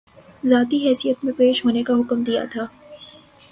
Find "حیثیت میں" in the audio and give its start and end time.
0.87-1.33